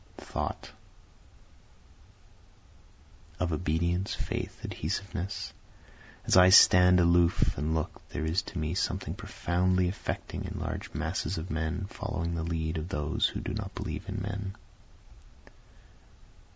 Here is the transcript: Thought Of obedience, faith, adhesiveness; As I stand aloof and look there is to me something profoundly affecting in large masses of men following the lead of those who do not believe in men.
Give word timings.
Thought 0.17 0.71
Of 3.39 3.53
obedience, 3.53 4.15
faith, 4.15 4.59
adhesiveness; 4.63 5.53
As 6.25 6.35
I 6.35 6.49
stand 6.49 6.99
aloof 6.99 7.55
and 7.55 7.75
look 7.75 8.01
there 8.09 8.25
is 8.25 8.41
to 8.41 8.57
me 8.57 8.73
something 8.73 9.13
profoundly 9.13 9.87
affecting 9.87 10.43
in 10.45 10.59
large 10.59 10.91
masses 10.95 11.37
of 11.37 11.51
men 11.51 11.85
following 11.87 12.33
the 12.33 12.41
lead 12.41 12.79
of 12.79 12.89
those 12.89 13.27
who 13.27 13.41
do 13.41 13.53
not 13.53 13.75
believe 13.75 14.09
in 14.09 14.23
men. 14.23 14.55